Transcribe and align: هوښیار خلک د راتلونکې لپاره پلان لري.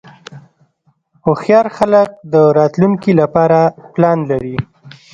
هوښیار 1.25 1.67
خلک 1.77 2.09
د 2.33 2.35
راتلونکې 2.57 3.11
لپاره 3.21 3.59
پلان 3.93 4.19
لري. 4.31 4.57